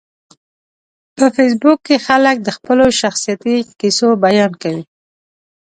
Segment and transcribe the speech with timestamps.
[1.15, 4.83] په فېسبوک کې خلک د خپلو شخصیتي کیسو بیان کوي